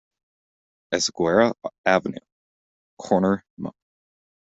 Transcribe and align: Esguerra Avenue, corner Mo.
Esguerra 0.89 1.53
Avenue, 1.85 2.25
corner 2.97 3.45
Mo. 3.55 3.71